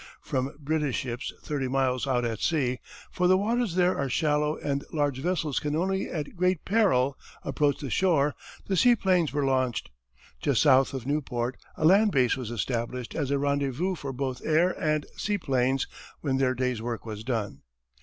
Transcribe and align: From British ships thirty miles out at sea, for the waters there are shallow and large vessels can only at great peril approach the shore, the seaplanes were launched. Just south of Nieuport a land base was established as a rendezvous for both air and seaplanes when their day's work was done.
From 0.23 0.57
British 0.59 0.95
ships 0.97 1.31
thirty 1.43 1.67
miles 1.67 2.07
out 2.07 2.25
at 2.25 2.39
sea, 2.39 2.79
for 3.11 3.27
the 3.27 3.37
waters 3.37 3.75
there 3.75 3.95
are 3.95 4.09
shallow 4.09 4.57
and 4.57 4.83
large 4.91 5.19
vessels 5.19 5.59
can 5.59 5.75
only 5.75 6.09
at 6.09 6.35
great 6.35 6.65
peril 6.65 7.15
approach 7.43 7.77
the 7.81 7.91
shore, 7.91 8.33
the 8.65 8.75
seaplanes 8.75 9.31
were 9.31 9.45
launched. 9.45 9.91
Just 10.41 10.63
south 10.63 10.95
of 10.95 11.05
Nieuport 11.05 11.55
a 11.77 11.85
land 11.85 12.11
base 12.11 12.35
was 12.35 12.49
established 12.49 13.13
as 13.13 13.29
a 13.29 13.37
rendezvous 13.37 13.93
for 13.93 14.11
both 14.11 14.41
air 14.43 14.71
and 14.71 15.05
seaplanes 15.17 15.85
when 16.21 16.37
their 16.37 16.55
day's 16.55 16.81
work 16.81 17.05
was 17.05 17.23
done. 17.23 17.61